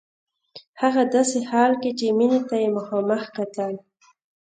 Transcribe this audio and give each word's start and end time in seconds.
هغه 0.81 1.03
داسې 1.15 1.39
حال 1.49 1.71
کې 1.81 1.91
چې 1.99 2.05
مينې 2.17 2.39
ته 2.49 2.55
يې 2.63 2.69
مخامخ 2.77 3.23
کتل. 3.37 3.73